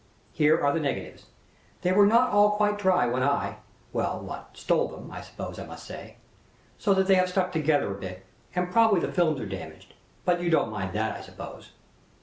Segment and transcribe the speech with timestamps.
[0.33, 1.25] Here are the negatives.
[1.83, 3.57] They were not all quite dry when I
[3.93, 4.57] well, what?
[4.57, 6.15] stole them, I suppose I must say;
[6.79, 8.25] so that they have stuck together a bit,
[8.55, 9.93] and probably the films are damaged.
[10.25, 11.73] But you don't mind that, I suppose?"